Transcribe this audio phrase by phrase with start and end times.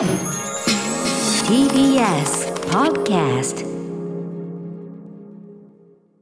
[0.00, 0.08] TBS
[2.70, 3.66] Podcast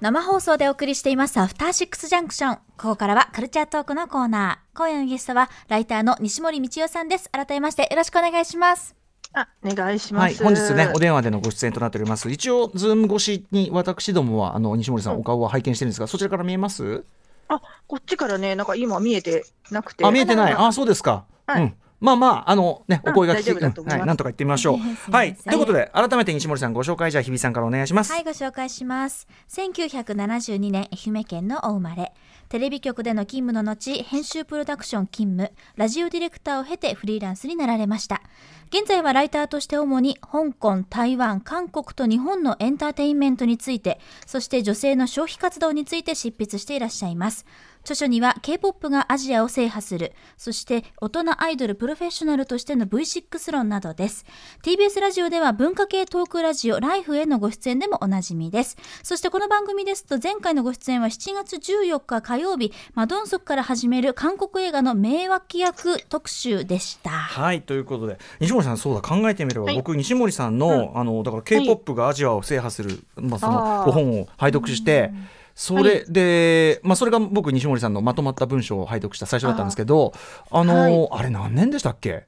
[0.01, 2.57] 生放送でお送りしていますアフターシックスジャンクション。
[2.57, 4.77] ここからはカルチャートークのコーナー。
[4.77, 7.31] 今夜のゲストはライターの西森道夫さんです。
[7.31, 8.97] 改めましてよろしくお願いします。
[9.33, 10.43] あ、お願いしまはい、す。
[10.43, 12.29] 本日ね、お電話でのご出演となっております。
[12.31, 17.05] 一応、 Zoom 越しに私どもは、あの、西森さん、お顔は拝見してるんですが、そちらから見えます？
[17.47, 20.05] あ、こっちからね、なんか今見えてなくて。
[20.05, 20.53] あ、見えてない。
[20.53, 21.27] あ、そうですか。
[21.47, 21.75] はいうん。
[22.01, 25.13] まあまあ、あのね、お声が聞き、うんはい、なんとか言ってみましょう。
[25.13, 28.13] はい、ということで、改めて西森さんご紹介、じゃあ、日比さんからお願いします。
[28.13, 29.27] はい、ご紹介します。
[29.49, 32.13] 1972年、愛媛県のお生まれ。
[32.49, 38.23] テレビ局での勤務の後、編集プロダクション勤務、ラジオディレクターを経てフリーランスになられました。
[38.71, 47.45] 現在はライターとして主に香港、台湾、韓国と日本のエンターテインメントについて、そして女性の消費活動について執筆していらっしゃいます。
[47.89, 54.27] 著書には K-POP がアジアを制覇する、そして大人アイドルプロフェッショナルとしての V6 論などです。
[54.63, 58.77] TBS ラジオでは文化系トークラジオライフへのご出演でもおなじみです。
[59.03, 67.09] そしてこの番組ですと前回のご出演は7月14日火曜日、マドンソクから始める韓国映画の名脇役特集でした。
[67.09, 75.11] はいということで西森さんそうだ考えてみれば、はい僕西森さんの,、あのだから k p o p がアジアを制覇する、まあ、そのあーご本を拝読して、
[75.59, 80.13] それで、まあ、それが僕西森さんのまとまった文章を拝読した最初だったんですけど
[80.53, 82.27] あの、はいあれ何年でしたっけ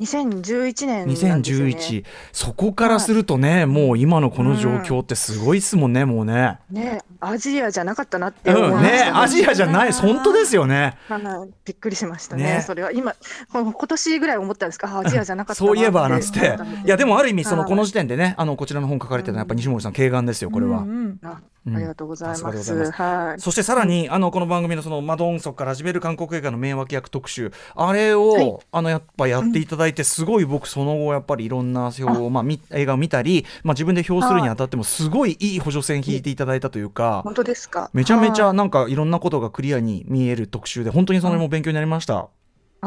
[0.00, 1.14] ？2011年ね。
[1.14, 6.58] 2011そこからするとね、もう今のこの状況ってすごいっすもんね、もうね。
[6.70, 10.96] ね、アジアじゃなかったなって思いうんねました、アジアじゃない本当ですよね。
[11.08, 11.50] はい。
[11.64, 12.44] びっくりしましたね。
[12.44, 12.62] ね。
[12.62, 12.92] それは。
[12.92, 13.14] 今、
[13.52, 16.58] 今年ぐらい思ったんですか、あ アジアじゃなかったなそういえばなんつって。
[16.84, 16.88] い。
[16.88, 17.70] やでもある意味そのはい。
[17.70, 20.78] この時点でねあのこちらの本書かれてたのはやっぱ西森さん敬願ですよこれは。
[20.78, 21.18] うんうん。
[21.22, 22.90] あうんありがとうございます。
[22.92, 23.40] はい。
[23.40, 37.90] そしてさらにあのこの番組のそのマドンソクから始める韓国映画の名脇役特集あれを、はいあのやっぱやっていただいてすごい僕その後やっぱりいろんな表をまあみ映画を見たりまあ自分で表するにあたってもすごいいい補助線引いていただいたというか本当ですか。
[37.92, 42.28] めちゃめちゃはいなんかいろんなことがクリアに見える特集で本当にそれも勉強になりました。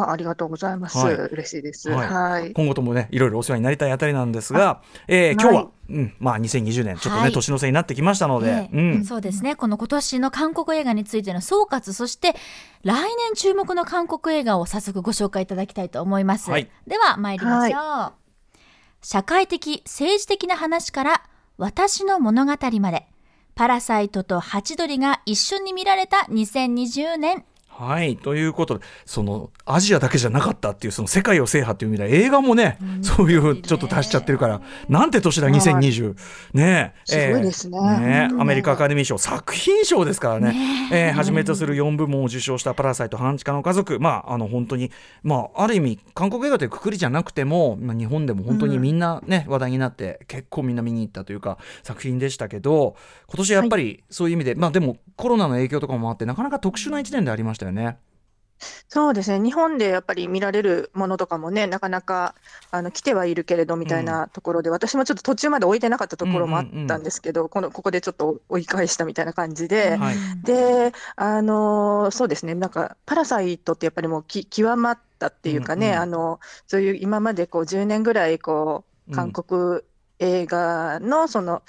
[0.03, 0.97] あ、ありがとうございます。
[0.97, 1.15] はい。
[1.15, 1.89] 嬉しいです。
[1.89, 2.07] はい。
[2.09, 2.53] はい。
[2.53, 7.31] 今後ともねいろいろお世話になりたいあたりなんですが、えー今日は、はいうん、まあ2020年ちょっとね、はい。
[7.31, 8.69] 年の瀬になってきましたので、ね。
[8.73, 9.55] うん、そうですね。
[9.55, 12.35] この今年の韓国映画についての総括そして
[12.83, 16.69] 来年注目の韓国映画を早速ご紹介いただきたいと思います、はい。
[16.87, 18.13] では参りましょう、
[19.01, 21.23] 社会的政治的な話から
[21.57, 23.07] 私の物語まで。
[23.57, 28.15] パラサイトとハチドリが一緒に見られた2020年はい。
[28.15, 36.15] ということでそのアジアだけじゃなかったっていうその世界を制覇っていう意味では映画もね、そういうちょっと足しちゃってるからなんて年だ2020
[36.53, 37.79] ねえすごいですね。
[37.99, 40.55] ねうんアメリカアカデミー賞作品賞ですからね。
[40.91, 41.09] え。
[41.09, 44.91] ーはじめとする4部門を受賞した「パラサイト半地下の家族」まああの本当に
[45.23, 52.95] まあある意味韓国映画というくくりじゃなくても、まあ、日本でも本当にみんなね、話題になって結構みんな見に行ったというか作品でしたけど
[53.27, 57.97] 今年やっぱりそういう意味で、まあでもコロナの影響とかもあってなかなか特殊な1年でありましたよね。
[58.59, 59.39] そうですね。
[59.39, 62.35] 日本でやっぱり見られるものとかもね、なかなか
[62.71, 70.15] あの来てはいるけれどみたいなところで、私もちょっと途中まで置いてなかったところもあったんですけど、このここでちょっと追い返したみたいな感じで、はい。
[70.43, 72.55] で、あのそうですね。
[72.55, 79.81] なんかパラサイトってやっぱりもうき極まったっていうかね、うんうんあのそういう今までこう10年ぐらいこう韓国
[80.19, 81.63] 映画のその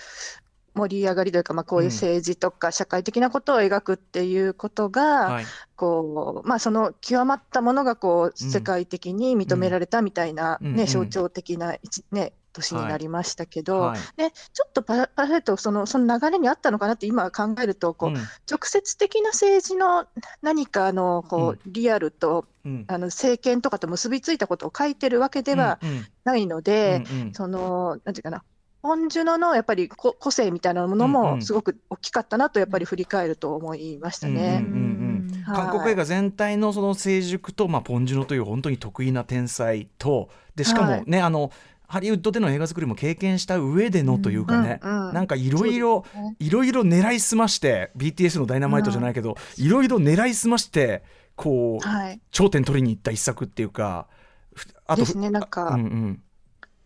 [0.79, 1.93] 盛り上がりというか、まあ、こういううん。
[1.93, 5.03] 政治とか社会的なことを描くっていうことが、
[5.33, 5.45] はい。
[5.77, 8.51] こうまあ、その極まったものがこううん。
[8.51, 10.81] 世界的に認められたみたいな、ねうん。
[10.81, 10.87] うん。
[10.87, 14.01] 象徴的な一、ね、年になりましたけど、はい。
[14.17, 18.17] でちょっとパラパラサイトそのその流れにあったのかなって今考えるとこう、うん。
[18.17, 20.07] 直接的な政治の
[20.43, 22.85] 何かのこう、リアルとうん。
[22.89, 25.89] あの政権とかと結びついたことを書いてるわけではうん。
[25.91, 26.07] うん。
[26.25, 27.33] ないので、うんうん。
[27.33, 28.45] そのなんていうかな
[28.89, 34.65] 本樹野のやっぱりこ個性みたいなものもすごく大きかったなとやっぱり振り返ると思いましたうんね。
[35.47, 41.53] 韓国映画全体のその成熟と、まあ、ポン・ジュノという本当に得意な天才とでしかもね、あの
[41.87, 46.05] ハリウッドでの映画作りも経験した上でのというかね、うんうんなんかいろいろ
[46.39, 51.03] いろいろ狙いすまして BTS の「ダイナマイト」じゃないけどいろいろ狙いすまして
[51.35, 54.07] こう、はい、頂点取りに行った一作っていうか
[54.55, 56.23] ふあとですねなんか、うんうん。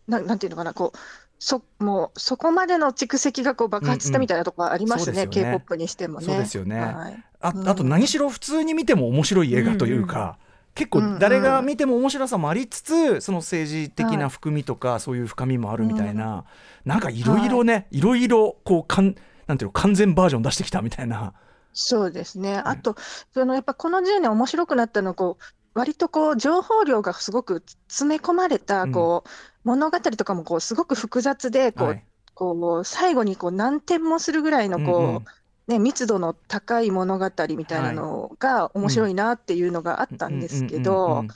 [0.07, 0.99] ななんていうのかなこう
[1.45, 5.33] そもうそこまでの蓄積がこう爆発したみたいなところありますね、うんうん。
[5.33, 5.51] すよね。
[5.51, 6.25] K-POP にしてもね。
[6.25, 6.79] そうですよね。
[6.79, 7.25] はい。
[7.41, 7.69] あうん。
[7.69, 10.39] あと何しろ普通に見ても面白い映画というか、
[10.77, 16.45] 結構誰が見ても面白さもありつつその政治的な含みとか、そういう深みもあるみたいな、
[16.85, 18.01] なんかいろいろね、い。
[18.01, 19.17] ろいろこうかん
[19.49, 21.33] なんていうの完全バージョン出してきたみたいな。
[21.73, 22.57] そうですね。
[22.57, 22.95] あと、
[23.35, 29.29] そのやっぱこの10年面白くなったのはこう割とこう情報量がすごく詰め込まれたこう、
[29.65, 32.05] 物語とかもこうすごく複雑でこう、はい。
[32.35, 35.25] こう最後にこう何点もするぐらいのこう、うんうん。
[35.69, 41.29] ね、密度の高い物語みたいなのが面白いなっていうのがあったんですけどうん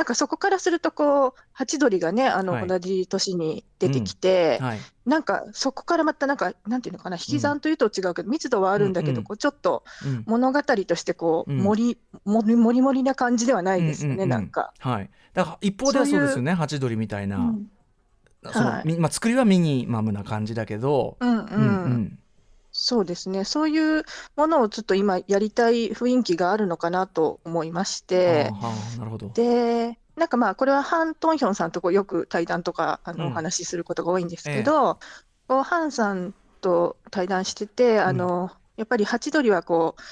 [0.00, 2.66] なんかそこからするとこうハチドリがねあのはい。
[2.66, 4.78] 同じ年に出てきて、はい。
[5.04, 10.24] なんかそこからまたなんかなんていうのかな引き算というと違うけど、密度はあるんだけど、うんうんこうちょっとうん。
[10.26, 11.58] 物語としてこう、うん。
[11.58, 14.28] 盛り盛り盛り盛りな感じではないですよね、うんうんうん。
[14.30, 14.72] なんか。
[14.78, 17.70] はい、だから一方ではそうですよねハチドリみたいな、うん。
[18.50, 18.82] そのはい。
[18.86, 21.36] みまあ、作りはミニマムな感じだけど、うんうん。
[21.36, 21.58] うんう
[21.88, 22.18] ん
[22.82, 23.44] そうですね。
[23.44, 24.04] そういう
[24.36, 28.50] ものをちょっと今やりたい雰囲気があるのかなと思いまして。
[28.50, 29.28] あなるほど。
[29.34, 33.32] でなんかまあこれはハン・トンヒョンさんとこうよく対談とかあのうん。
[33.32, 34.98] お話しすることが多いんですけど、
[35.46, 40.02] こうハンさんと対談しててあの、やっぱりハチドリはこう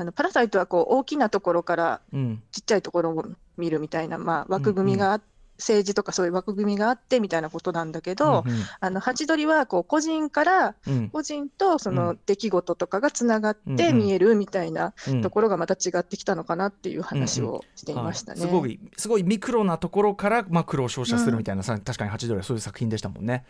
[0.00, 2.42] あのパラサイトはこう大きなところからうん。
[2.50, 3.24] ちっちゃいところを
[3.56, 5.20] 見るみたいな、まあ、枠組みがあ、
[5.58, 11.08] 政治とかそういう枠組みがあってみたいなことなんだけど、うんあのハチドリはこう個人からうん。
[11.10, 13.76] 個人とそうの出来事とかがつながっうんうん。
[13.76, 15.22] て見えるみたいなうん。
[15.22, 18.40] ところがまた違ってきたのかなっていう話をしていましたね。
[18.40, 23.44] はい、すごいすごいミクロなところからマクロを照射するみたいな、さ確かにハチドリはそういう作品でしたもんね。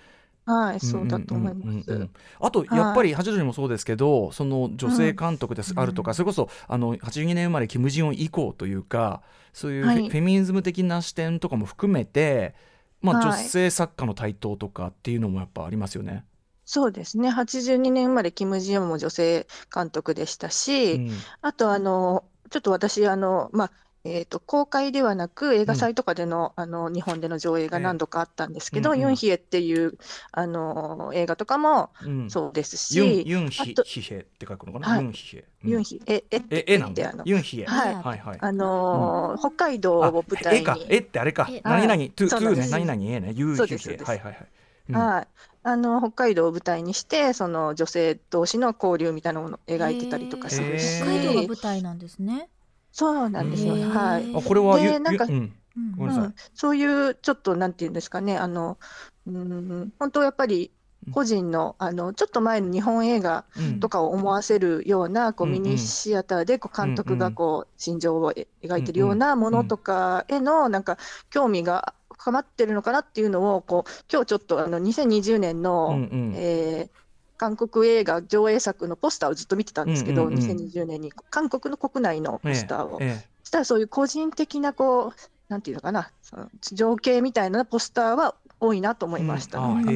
[0.46, 1.76] はい、そうだと思いうんうん。
[1.76, 1.90] ます。
[1.90, 2.10] うんうん
[2.40, 9.22] あとやっぱりハチドリもそうですけどその女性監督です、うんあるとかそれこそあの82年生まれキム・ジヨン以降というか
[9.52, 10.08] そういうフェ,、はい。
[10.08, 12.54] フェミニズム的な視点とかも含めて、
[13.02, 13.24] まあ、はい。
[13.24, 16.24] 女性作家の台頭とかっていうのもやっぱありますよね。
[16.64, 21.10] そうですね、82年生まれ、キム・ジヨンも女性監督でしたし、うん。
[21.40, 23.72] あとあの、ちょっと私、あのまあ
[24.06, 29.08] えーと、公開ではなく、映画祭とかでの,、あの日本での上映が何度かあったんですけど、ええうんうん。
[29.08, 29.98] ユンヒエっていう
[30.32, 32.30] あの映画とかもうん。
[32.30, 35.02] そうですユンし、ユンヒあとヒヘって書くのかな、はい。
[35.02, 35.44] ユンヒヘ。
[35.64, 35.70] うん。
[35.70, 36.94] ユンヒエ、え、え絵なん？
[36.94, 37.64] だユンヒエ。
[37.64, 37.94] はい。
[37.94, 38.38] はいはい。
[38.40, 41.46] あのー北海道あを舞台に、絵ってあれか。
[41.50, 41.94] え何々？
[41.94, 42.10] はい。
[42.10, 42.70] トゥトゥねそうなんです。
[42.70, 43.32] 何々絵ね。
[43.34, 43.66] ユンヒヘ。
[43.68, 44.08] ですそうです。
[44.08, 44.46] はいはいはい。
[44.88, 44.96] うん。
[44.96, 45.28] はい、
[45.64, 52.48] あの北海道を舞台にして、その女性同士の交流みたいなものを描いてたりとかするし、北海道が舞台なんですね。
[52.96, 54.34] そうなんですよ、はい。
[54.34, 56.34] あこれはゆでなんかゆうん。
[56.54, 58.78] そういうちょっとなんていうんですかね、あの
[59.26, 59.92] うん。
[59.98, 60.70] 本当やっぱり
[61.10, 63.80] 個人のあのちょっと前の日本映画うん。
[63.80, 70.96] とかを思わせるようなこうミニシアターでこう監督がこう心情をえ描いてるようなものとかへのなんか
[71.28, 76.32] 興味が深まってるのかなっていうのをこう今日ちょっとあの2020年うんの、うん。
[76.34, 77.05] えー
[77.36, 80.40] 韓国映画上映作のポスターをずっと見てたんですけど、うんうんうん。
[80.40, 81.12] 2020年に。
[81.30, 82.98] 韓国の国内のポスターを。
[83.00, 86.10] ええそしたらそういう個人的なこうなんていうのかな。
[86.22, 89.64] その情景みたいなポスターは多いなと思いましたね。
[89.82, 89.88] うん。
[89.88, 89.94] あへ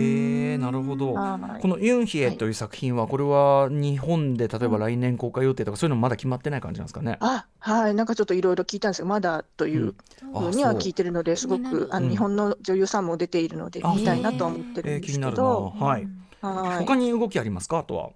[0.53, 1.15] えなるほど。
[1.15, 1.61] はい。
[1.61, 7.17] このユンヒエという作品はこれは日本で例えば来年公開予定とかそういうのもまだ決まってない感じなんですかね？
[7.19, 7.95] あはい。
[7.97, 9.95] なんかちょっといろいろ聞いたんですけどまだという
[10.33, 11.89] あふうには聞いてるのですご気になるうん。
[11.89, 15.37] くあの日本の女優さんも出ているのであ見たいなとは思ってるんですえー気になるな。
[15.37, 16.07] けど、はい。
[16.41, 16.79] はい。
[16.79, 17.79] 他に動きありますか？
[17.79, 18.11] あとは。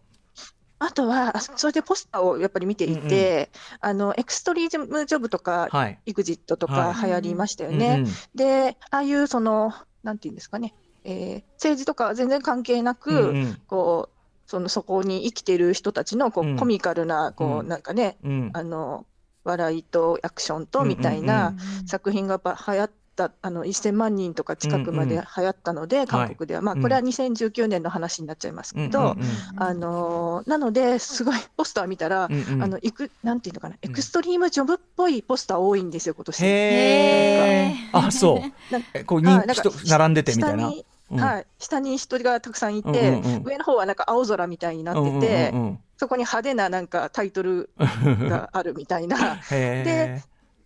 [0.81, 3.51] あとはあそれでポスターをやっぱり見ていて、
[3.81, 5.99] あのエクストリームジョブとか、はい。
[6.05, 7.87] イグジットとはか流行りましたよね。
[7.87, 8.13] うんうん。
[8.35, 9.73] でああいうその
[10.03, 10.75] なんていうんですかね、
[11.05, 13.59] えー政治とかは全然関係なく、うんうん。
[13.67, 16.57] こうそのそこに生きている人たちのこう、うん。
[16.57, 17.69] コミカルなこう、うん。
[17.69, 18.51] なんかねうん。
[18.53, 19.07] あの
[19.45, 21.87] 笑いとアクションとうんみたいなうん。
[21.87, 26.83] 作品がやっぱ流行ったあの1000万人とか近くまでうんうん流行ったので、韓国では、まあうん。
[26.83, 29.23] これは2019年の話になっちゃいますけど、うんうん
[29.57, 32.63] あのなのですごいポスター見たら、うんうん。
[32.63, 36.45] あのいくなんていうのかな、うんエクストリームジョブっぽいポスター多いんですよ今年。
[36.45, 37.75] へえ。
[37.93, 38.73] あそう。
[38.73, 38.85] なん。
[38.95, 40.65] えこう人人並んでてみたいな。
[40.65, 41.21] 下に、うん。
[41.21, 43.43] はい、下に人がたくさんいて、うんうんうん。
[43.45, 49.37] 上の方はなんか青空みたいになってて、うんうんうんそこに派手ななんかタイトルうんがあるみたいな。
[49.53, 50.21] へ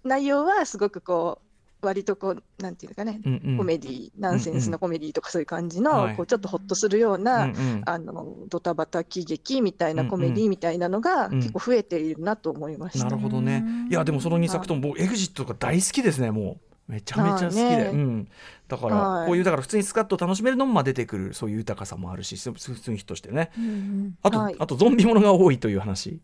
[0.04, 1.47] 内容はすごくこう
[1.80, 3.28] 割とこうなんていうのかね、え。
[3.28, 3.58] うんうん。
[3.58, 6.16] コメディナンセンスのコメディとかそういう感じの、はい。
[6.16, 7.82] こうちょっとほっとするような、うんうん。
[7.86, 11.36] あのドタバタ喜劇みたいなコメディみたいなのがうん。
[11.36, 13.04] 結構増えているなと思いました。
[13.04, 13.64] なるほどね。
[13.90, 16.68] いやでもその2作とも僕エグジットとか大好きですねもう。
[16.88, 17.90] めちゃめちゃ好きで、はいね。
[17.92, 18.28] うん、
[18.66, 19.26] だからはい。
[19.26, 23.50] こういうだから普通にスカッと楽しめるのもまあ出てくるそういう豊かさもあるし普通にヒットしてね。
[23.58, 24.18] うんうん。
[24.22, 24.56] あと、はい。
[24.58, 26.18] あとゾンビものが多いという話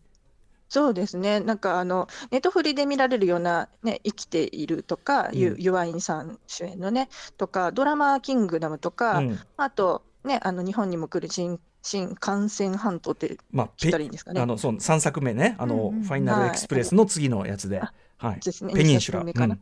[0.69, 5.61] そうですね、なんかあのネットフリで見られるような、ね、生きているとか、ユうん。
[5.61, 9.39] ユワインさん主演のね、とか、ドラマーキングダムとか、うん。
[9.57, 14.41] あと、ね、あの日本にも来る新新幹線半島ってまあ言ったらいいんですかね。
[14.41, 15.55] あのそう3作目ね。
[15.59, 18.39] あの、うんうんファイナルエクスプレスの次のやつで、あはい。
[18.39, 19.57] ペニンシュラ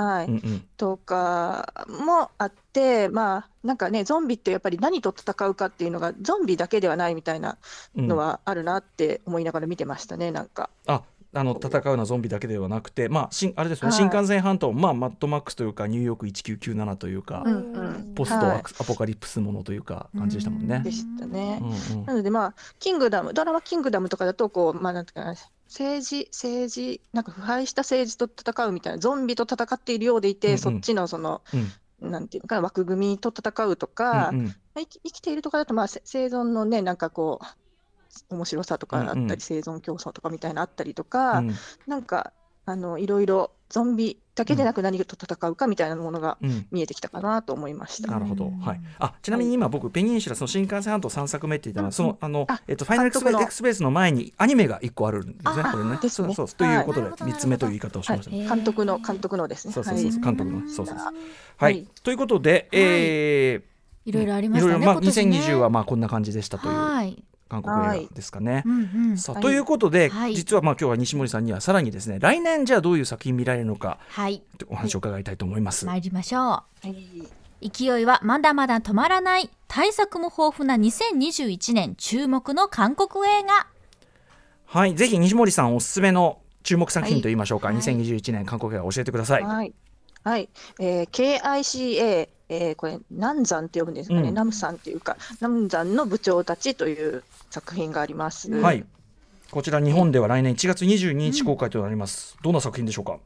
[0.00, 0.40] はい、うんうん。
[0.44, 7.56] うんとかもあって、まあ、なんかね、ゾンビってやっぱり何と戦うかっていうのが、ゾンビだけではないみたいな
[7.96, 8.08] うん。
[8.08, 10.70] のはあるなって思いながら見てましたね、なんか。
[10.86, 11.02] あ
[11.34, 13.96] あの戦うようなゾンビだけではなくて、まあ、しんあれですね、はい。
[13.96, 18.14] 新幹線半島、まあ、マッドマックスというかニューヨーク1997というか、うんうん。
[18.14, 18.62] ポストア,、はい。
[18.80, 20.80] アポカリプスものというか感じでしたもんね。
[20.82, 21.60] でしたね。
[21.62, 22.06] うんうん。
[22.06, 25.34] なのでまあ、キングダム、ドラマキングダムとかだと、こう、まあ、なんていうかな、
[25.68, 30.58] 政治、政治、なんか腐敗した政治と戦うみたいな、ゾンビと戦っているようでいて、うんうん。
[30.58, 31.42] そっちのその、
[32.00, 32.10] うん。
[32.10, 34.54] なんていうのかな、枠組みと戦うとか、うんうん。
[34.76, 37.40] 生き生きているとかだと、まあ、せ生存のね、なんかこ
[38.30, 39.40] う、面白さとかあったり、うんうん。
[39.40, 41.50] 生存競争とかみたいなのあったりとか、うん。
[41.86, 42.32] なんか、
[42.64, 48.10] あの、いろいろ、ゾンビだけでなく何と戦うかみたいなものがうん見えてきたかなと思いました。
[48.12, 48.80] なるほど、うんはい。
[48.98, 55.62] あ、ちなみに今僕ペニンシュラその新幹線半島三作目って言ったのは、うんそのあのあえっとファイナルエクスプレ監督のエクスの前にアニメが一個あるんですね。
[55.64, 55.98] あこれね。
[56.00, 58.30] ですねそうそうということではい三つ目という言い方をしました。
[58.30, 59.72] はい監督の、監督のですね。
[59.72, 61.12] そうそうそうそうはい監督のそうそうそうは
[61.56, 61.88] はいい。
[62.02, 64.76] ということで、えーいろいろありましたね。
[64.76, 67.24] いろいろまあ今年ね2020はまあこんな感じでしたというはい。
[67.48, 68.68] 韓国映画ですかねう。
[68.68, 69.18] んうん。
[69.18, 74.42] さあはいということで、はい実はまあ今日は西森さんにはさらにですね来年じゃあどういう作品見られるのかはい。
[74.68, 75.86] お話を伺いたいと思います。
[75.86, 76.88] 参りましょう。
[76.88, 83.66] い勢いはまだまだ止まらない対策も豊富な2021年注目の韓国映画
[84.66, 89.42] はい、ぜひ西森さんおすすめの注目作品はいといいましょうか、はい2021年韓国映画教えてください。
[89.42, 89.72] はい。
[90.26, 90.48] はい。
[90.80, 94.22] えー KICA、えーこれ、南山って呼ぶんですかね。
[94.22, 98.50] うん南山っていうか、南山の部長たちという作品があります。
[98.50, 98.84] はい。
[99.52, 102.36] こちら日本では来年1月22日公開となります。
[102.42, 103.18] どんな作品でしょうか？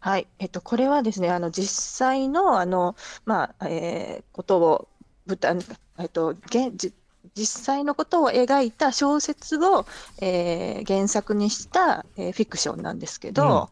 [0.00, 0.26] はい。
[0.38, 4.88] えっと、これはですね、あの、実際の、あの、まあ、えーことを、
[5.26, 5.56] 舞台、
[5.98, 6.92] えっと、現、じ
[7.34, 9.86] 実際のことを描いた小説を、
[10.20, 13.70] えー原作にした、えーフィクションなんですけど、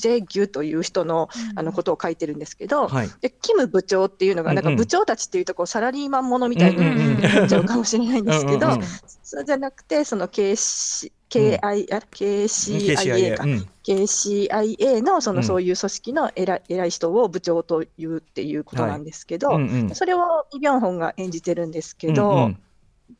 [0.00, 3.10] ジェギュという人のあのことを書いてるんですけど、はい。
[3.20, 4.76] でキム部長っていうのが、なんうんうん。
[4.76, 8.86] か部長たちっていうとこうサラリーマンものみたいにうんうんうんなっちゃうかもしれないんですけどうんうんうん、
[9.22, 11.58] そうじゃなくて、その KC KI
[11.94, 13.46] あ KCIA かう。
[13.46, 13.68] ん。
[13.84, 22.58] KCIA のそうんのそういう組織の偉い偉い人を部長と言うっていうことなんですけど、うんうんそれをイ・ビョンホンが演じてるんですけど、うんうん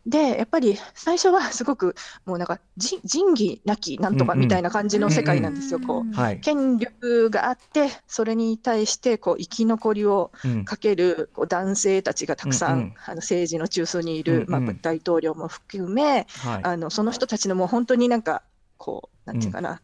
[0.07, 5.81] でやっぱり最初は すごくもうなんか仁仁義なきなんとかみたいな感じの世界なんですよ。
[5.81, 6.41] こうはい。
[6.41, 16.61] 権力があってそれに対してこう生き残りをうんかけるこう男性たちがたくさん、うんうんあの政治の中枢にいる、うんうんまあ、大統領も含め、はい。
[16.63, 18.43] あのその人たちのもう本当になんか
[18.77, 19.81] こうなんていうかな、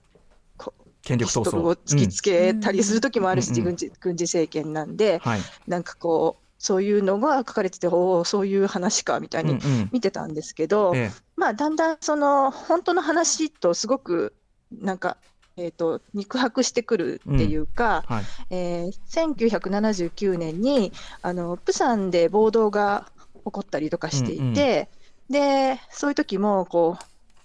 [0.57, 1.79] こう権力闘ピストルを争。
[1.85, 5.41] 突きつけたりする時もあるし、うんうん軍事軍事政権なんで、はい。
[5.67, 9.89] なんかこうそういうのが書かれてておおそういう話かみたいにうんうん。
[9.93, 14.35] 見てたんですけど、えまあだんだんその本当の話とすごく
[14.73, 15.19] なんか、
[15.59, 18.25] えー、と肉薄してくるっていうか、えはい。
[18.49, 18.93] えー
[19.37, 20.91] 1979年に
[21.21, 23.13] あのプサンで暴動が
[23.45, 24.89] 起こったりとかしていて、
[25.29, 26.97] でそういう時もこ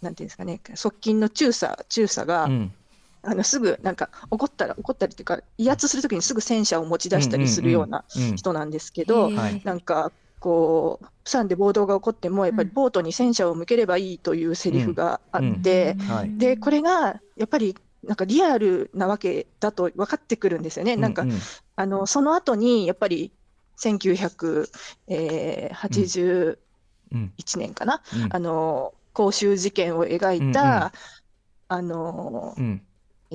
[0.01, 2.73] うなんていうんですかね側近の中佐中佐が、うん
[3.21, 9.61] あのすぐなんか怒ったら怒ったりっていうか威圧するときにすぐ戦車を持ち出したりするようなうん人なんですけど、はい。
[9.63, 16.37] なんかこうプサンで暴動が起こってもやっぱりうんボートに戦車を向ければいいというセリフがあって、はい。
[16.37, 20.95] でこれがやっぱりなんかリアルなわけだと分かってくるんですよね。
[20.95, 21.31] なんかうう
[21.75, 23.33] あのその後にやっぱり
[23.77, 26.57] 1981
[27.11, 28.29] うん年かな、うん。
[28.31, 30.93] あの公衆事件を描いた、
[31.67, 32.81] あのうん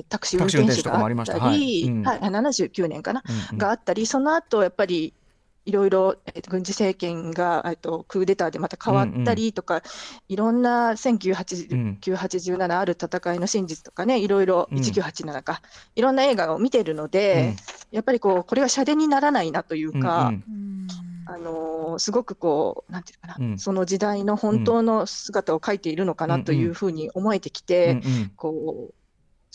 [0.03, 1.39] タクシー運転手があったりました。
[1.39, 1.59] はい。
[1.59, 2.03] り、うん。
[2.03, 5.13] はい、79年かな、うんがあったり、その後やっぱり
[5.65, 9.81] いろいろ、えっと軍事政権が、えっと、クーデターでまた変わったりとか、
[10.29, 11.97] いろんな1980うん。
[12.01, 14.77] 987ある戦いの真実とかね、いろいろうん。
[14.77, 15.61] 1987か、
[15.95, 17.55] いろんな映画を見てるので、
[17.91, 20.87] やっぱりこうこれは社殿にならないなというか、うん
[21.27, 23.57] あのーすごくこう、なんていうかな、うん。
[23.57, 28.31] その時代の本当の姿を描いているのかなというふうに思えてきうんて、うん。
[28.35, 28.93] こう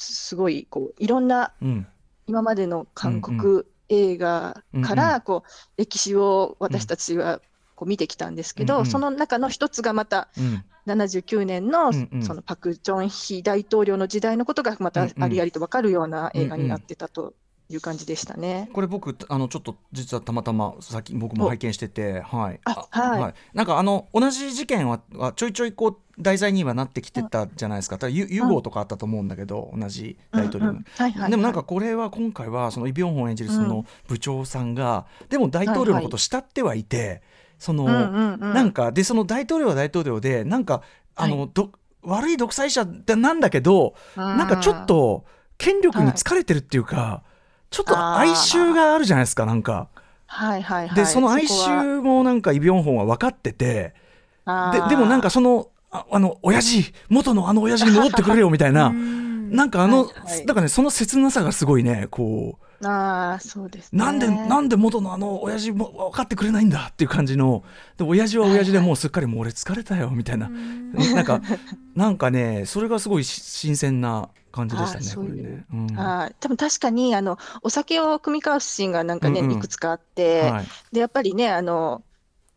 [0.01, 1.87] すごいこういろんなうん。
[2.27, 7.41] 今までの韓国映画からこう歴史を私たちは
[7.75, 10.65] こう見てきたんですけど、その中の一つがまたうん。
[10.87, 11.93] 79年の
[12.23, 17.35] そのパク・チョンヒ大統領の時代のことがまたありありと分かるような映画になってたと
[17.71, 18.69] いう感じでしたね。
[18.73, 23.35] これ僕あのちょっと実はたまたまさっき僕も拝見してて、はい、あはい。
[23.55, 27.97] なんかあの同じ事件ははちょいちょいこう題材にはなってきてたじゃないですか。
[27.97, 30.71] ただユユゴとかあったと思うんだけど、同じ大統領の。
[30.73, 30.85] うんうん。
[30.97, 31.31] はいはいはい。
[31.31, 37.23] でもなんかこれは今回はそのイ・ビョンホン演じるその部長さんが、でも大統領のことを慕ってはいて、
[37.59, 38.55] その、うんうんうん。
[38.55, 40.83] なんかでその大統領は大統領でなんか
[41.15, 41.71] あの、ど
[42.03, 45.25] 悪い独裁者なんだけど、なんかちょっと
[45.59, 47.23] 権力に疲れてるっていうか、
[47.71, 49.89] ちょっと哀愁があるじゃないですかなんか。
[50.27, 50.97] はいはいはい。
[50.97, 53.95] でその哀愁もなんかイ・ビョンホンは分かってて。
[54.73, 58.91] ででもなんかそのああの親父元のあの親父に戻ってくれよみたいな。
[58.91, 60.47] なんかあの、はいはい。
[60.47, 63.97] だからねその切なさがすごいねこああそうです、ね。
[64.03, 67.63] うなんでなんで元のあの親父も分かってくれないんだっていう感じの。
[67.99, 71.43] で親父は親父でもうすっかりもう俺疲れたよみたいな、なんか
[71.95, 75.65] なんかねそれがすごいし新鮮な感じでしたねこれあーそういうね。
[75.73, 75.87] うん。
[75.97, 79.59] はい、多分確かにあのお酒を酌み交わすシーンがなんかね、うんうん。
[79.59, 80.67] いくつかあって、はい。
[80.93, 82.03] でやっぱりねあの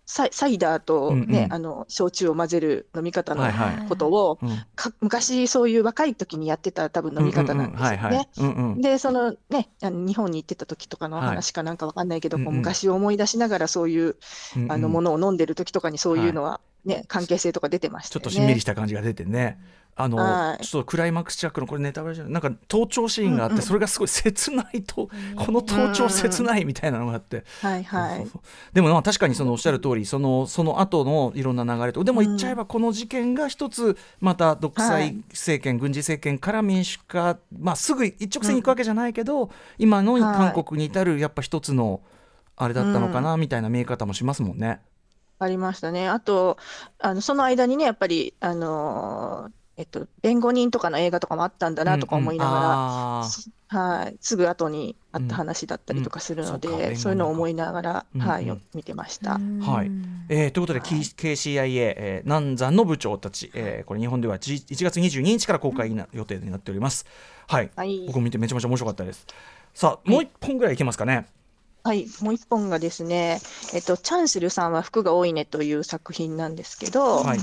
[0.05, 1.53] サイサイダーとね、うんうん。
[1.53, 3.87] あの焼酎を混ぜる飲み方のはいはい。
[3.87, 4.61] ことを、うん。
[4.75, 8.81] か昔そういう若い時にやってた多分飲み方なんですよね。
[8.81, 12.57] でそのねあの日本に行ってた時とかのはい話かなんかわかんないけど、こううんうん。
[12.57, 14.17] 昔を思い出しながらそういう
[14.57, 14.71] うんうん。
[14.71, 18.29] あのものを飲んでる時とかにそういうのはね、関係性とか出てましちょっと。
[18.29, 19.57] しんみりした感じが出てね。
[19.95, 20.63] あの、はい。
[20.63, 22.33] ちょっとクライマックスチャックのこれネタバレじゃない？
[22.33, 23.65] なんか盗聴シーンがあって、うんうん。
[23.65, 28.27] それがすごい切ないと、この盗聴切ないみたいなのがあって、はいはい。
[28.73, 42.01] でもまあ確かにそのおっしゃる通りそのその後のいろんな流れとでも言っちゃえばこの事件が一つまた独裁政権、軍事政権から民主化、まあ、すぐ一直線に行くわけじゃないけど、今の韓国に至るやっぱ一つの
[42.55, 44.79] あれだったのかなみたいな見え方もしますもんね。
[45.39, 46.07] ありましたね。
[46.07, 46.57] あと、
[46.99, 52.59] あのその間にね、やっぱり、あのーえっと、弁護人とかの映画とかもあったんだなとか思いながら、
[53.21, 53.49] あー。
[53.75, 58.27] はい、すぐ後にあった話だったりとかするのうんうんそういうのを思いながら、うんうん。
[58.27, 59.31] はい、よ見てました。
[59.31, 59.91] はい。
[60.29, 67.05] えーということで、K- KCIA、えー南山の部長たち、えーこれ日本ではじ1月22日から公開な予定になっております。
[67.47, 68.03] はい、はい。
[68.05, 69.25] 僕も見てめちゃめちゃ面白かったです。
[69.73, 71.25] さあ、もう一本ぐらいいけますかね。
[71.83, 73.41] はい、もう一本がですね、
[73.73, 77.39] えっと、チャンスルさんは服が多いねという作品なんですけど、はい、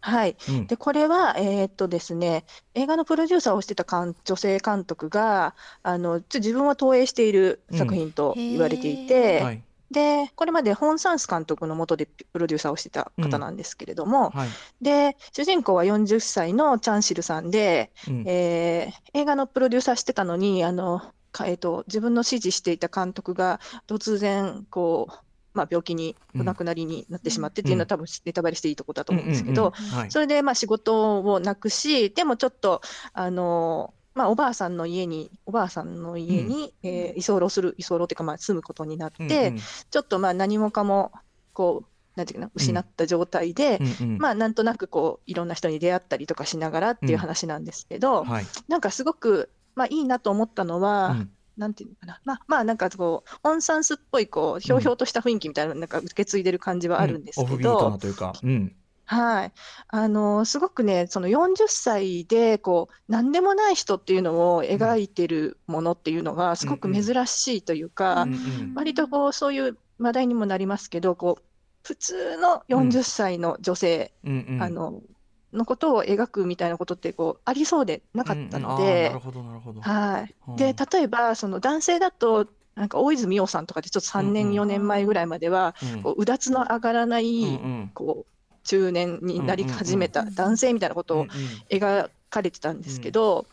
[0.00, 0.36] はい。
[0.48, 0.66] うん。
[0.66, 14.48] で、これは、えーっとですね、映画のプロデューサーをしてた監女性監督が、あの、ちょ自分を投影している作品と言われていて、はい、で、これまでホン・サンス監督の下でプロデューサーをしてた方なんですけれども、はい、
[14.80, 18.24] で、主人公は40歳のチャンシルさんで、うん。
[18.26, 29.72] えー映画のプロデューサーしてたのに、あの、かえーっと、自分の指示していた監督が突然、こう、まあ、病気にお亡くなりになってしまってっていうのは、多分ネタバレしていいとこだと思うんですけど、
[30.08, 32.80] それでまあ仕事をなくし、でもちょっと、
[33.12, 39.60] あのまあ、おばあさんの家に、おばあさんの家に、えー居候する、居候っていうか、まあ、住むことになって、うんうん
[39.90, 41.12] ちょっとまあ何もかも、
[41.52, 51.30] こう、なんていうかな、失った状態で、うんうんまあ、なんとなくこう、いろんな人に出会ったりとかしながらっていう話なんですけど、はい、なんかすごく、まあ、いいなと思ったのは、うん
[51.60, 59.52] なんていうのかな、まあ、まあ、なんかこう、オンサンスっぽい、こう、ひょうひょうとした雰囲気みたいなのなんか受け継いでる感じはあるんですオけど、フビートなというか、うん、はい。
[59.88, 71.42] あの、すごくね、その40歳で、こう、何でもない人っていうのを描いてるものっていうのが、すごく珍しいというか、うんうん割とこう、そういう話題にもなりますけど、こう、
[71.82, 74.62] 普通の40歳の女性、うんうん。
[74.62, 75.02] あの、
[75.52, 79.80] のことを描くみたいなことって、こう、ありそうでなかったので、ほどなるほど。
[79.80, 80.36] はい。
[80.48, 80.56] うん。
[80.56, 84.54] で、例えば、その男性だと、なんか大泉洋さんとかでちょっと3年、うんうん。
[84.56, 86.02] 4年前ぐらいまでは、うん。
[86.02, 87.62] こう、うだつの上がらない、
[87.94, 91.28] こう中年になり始めた男性みたいなことを
[91.72, 93.48] 描かれてたんですけど、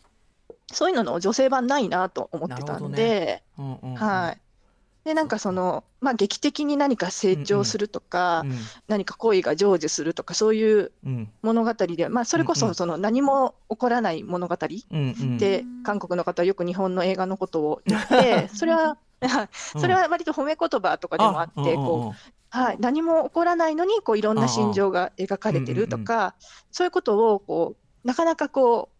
[0.74, 3.44] そういうのの女性版ないなと思ってたんで、
[3.94, 4.42] はい。
[5.08, 8.58] で、なんかその、まあ、劇的に何か成長するとか、うん
[8.90, 11.30] 何か恋が成就するとか、そういううん。
[11.42, 12.74] 物語で、まあ、それこうんうん。
[12.74, 14.58] そその何も起こらない物語
[14.92, 15.38] うんうん。
[15.38, 26.36] で、韓国の方はよく日本の映画のことを言って、 それは、はいそれは割と褒め言葉とかでもあって、こう、はい、何も起こらないのにこういろんな心情が描かれてるとか、
[26.70, 28.97] そういうことをこうなかなかこう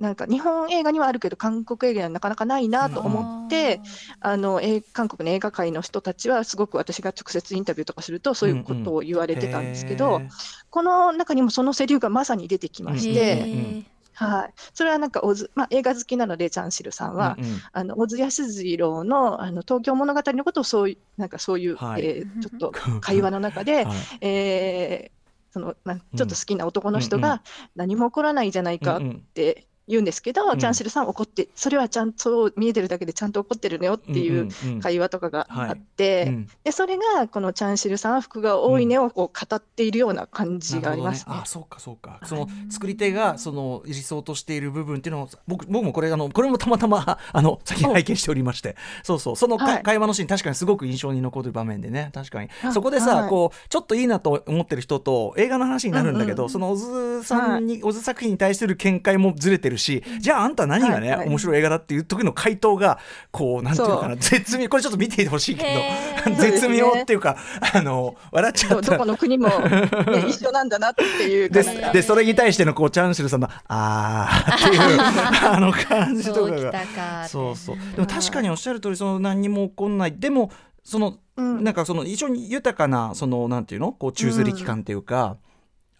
[0.00, 3.80] なんか日本映画にはあるけど韓国映画にはなかなかないなと思って、
[4.20, 10.22] あのえ韓国の映画界の人たちはすごく私が直接インタビューとかするとそういうことを言われてたんですけど、
[10.70, 13.84] この中にもそのセリフがまさに出てきましへて、ー
[14.14, 17.60] はい、それはなんかオズ、まあ、映画好きなのでチャンシルさんは、うんうん。
[17.72, 22.04] あの小津安二郎のあの東京物語のことをそういうなんかそういう、はい。
[22.04, 23.96] えーちょっと会話の中で、 はい。
[24.20, 25.20] えー
[25.52, 27.28] そのまあちょっと好きな男の人うんうん。
[27.30, 27.42] が
[27.74, 30.58] 何も起こらないじゃないかっうんうんて言うんですけど、うん。
[30.58, 36.48] チャンシルさん怒ってそれはちゃんと見えてるだけでちゃんと怒ってるのよっていううんうん会話とかがはいあって、うん。
[36.64, 41.32] でそれがこのチャンシルさんは服が多いねをこう語っているような感じがありますね。
[41.32, 41.42] なるほど。
[41.42, 42.20] あそうかそうか。
[42.24, 48.76] その作り手がその理想としている部分っていうのを僕僕もこれあのこれもたまたま あの先に拝見しておりまして。
[49.02, 49.36] そうそう。
[49.36, 49.82] そのか、はい。
[49.82, 52.10] 会話のシーン確かにすごく印象に残る場面でね。
[52.14, 52.48] 確かに。
[52.62, 53.28] あそこでさ、はい。
[53.28, 56.50] こうちょっといいなと思ってる人と映画の話になるんだけど、うんうん。
[56.50, 61.28] その小津さんに、小津作品に対する見解もずれてるし、じゃああんた何がね、はいはい。
[61.28, 62.98] 面白い映画だっていう時の回答が
[63.30, 64.68] こうなんていうのかな絶妙。
[64.68, 66.36] これちょっと見てほしいけへどー。
[66.40, 67.36] 絶妙っていうか
[67.74, 68.74] あの笑っちゃった。
[68.76, 69.90] どどこの国も、ね、
[70.28, 71.62] 一緒なんだなっていうで
[71.92, 75.00] でそれに対してのこうチャンシルさんの「あー」っていう
[75.50, 76.72] あの感じとかが。
[76.72, 77.76] たかそうそう。
[77.96, 80.14] でも確かにおっしゃる通りその何にも起こんない。
[80.16, 80.50] でも
[80.84, 81.64] その、うん。
[81.64, 85.49] なんかその非常に豊かなそのなんていうのこう宙づり期間っていうか、はい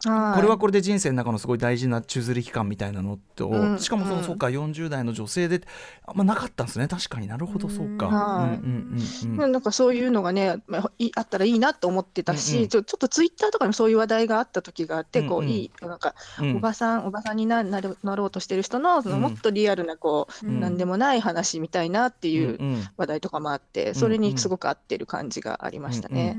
[0.02, 4.24] これはこれで人生の中のすごい大事な宙づり期間みたいなのと、うんしかもその、うん。
[4.24, 5.60] そうか40代の女性で
[6.06, 6.88] あんまなかったんですね。
[6.88, 7.26] 確かに。
[7.26, 8.08] なるほどそうか。
[8.08, 12.68] なんかそういうのがね、まあ、いあったらいいなと思ってたし、うんうん。
[12.68, 15.30] ちょちょっとツイッターとかにもそういう話題があった時があって、うんうん。
[15.30, 16.56] こういいなんか、うん。
[16.56, 19.22] おばさんおばさんにななるなろうとしてる人のそのうん。
[19.22, 20.60] もっとリアルなこう、うん。
[20.60, 22.88] なんでもない話みたいなっていううんうん。
[22.96, 26.38] 話題とかもあって、それにすごく合ってる感じがありましたね。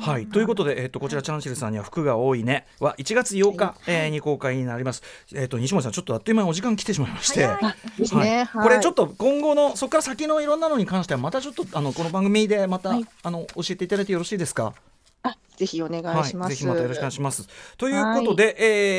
[0.00, 5.02] はい、ということで、えっとこちらチャンシルさんには服が多いねは1月8日、えーに公開になります。
[5.34, 7.44] えっと西森さんちょっとあっという間にお時間来てしまいまして。
[7.46, 8.48] はい。
[8.62, 13.06] これちょっと今後のそこから先のいろんなのに関してはまたちょっとあのこの番組でまた、はい。
[13.22, 14.72] あの教えていただいてよろしいですか？
[15.24, 16.50] あぜひお願いします。
[16.50, 17.48] ぜひまたよろしくお願いします。
[17.76, 18.56] ということで、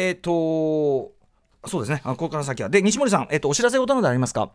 [0.10, 1.12] えっ、と
[1.66, 2.02] そうですね。
[2.04, 2.70] あここから先は。
[2.70, 4.52] で西森さんえっ、とお知らせ事などありますか？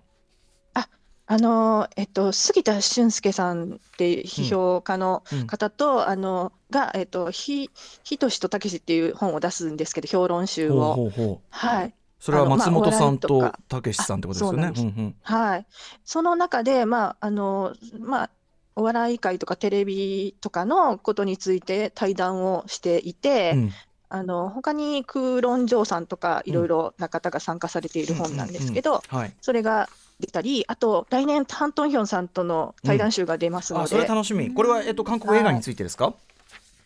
[1.26, 5.46] あのえっと、杉田俊介さんっていう批評家のうん。
[5.46, 7.70] 方と、あのが、えっと、ひ
[8.02, 10.94] ひとしとたけしっていう本を出すんですけど、評論集ほうを。
[10.94, 11.46] ほうほう。
[11.50, 11.94] はい。
[12.24, 15.14] それは松本さんとたけしさんってことですよね。
[15.22, 15.66] はい、
[16.06, 18.30] その中で、まああのまあ、
[18.76, 23.72] お笑い界とかテレビとかのことについて対談をしていて、うん
[24.08, 29.32] あの他に空論城さんとかいろいろな方が参加されている本なんですけど、はい。
[29.40, 29.88] それが
[30.20, 34.54] 出たり、あと来年、ハン・トンヒョンさんとの対談集が出ますので、あそれ楽しみ。
[34.54, 36.14] これはえっ、と韓国映画についてですか？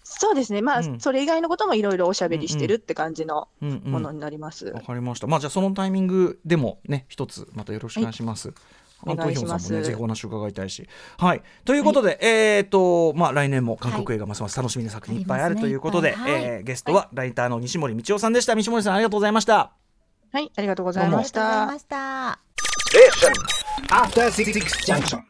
[0.04, 4.66] そうですね、まあ、うんそれ以外のこともいろいろおしゃべりしてるって感じのうんうんものになります。
[4.66, 5.26] わかりました。
[5.26, 8.48] まあじゃあそのタイミングでもね一つまたよろしくお願いします。
[8.48, 8.56] はい
[9.06, 18.54] お願いしますぜひお話を伺いたいし、はいということで、えっ、とまあ来年も韓国映画ますます楽しみな作品いっぱいあるということで、ありますねいっぱいえーゲストはライターの西森道夫さんでした。
[18.54, 19.72] 西森さんありがとうございました。
[20.32, 21.78] はい、ありがとうございましありがとうございた。
[21.78, 22.48] ました。
[23.90, 24.52] After Six
[24.84, 25.22] Junction.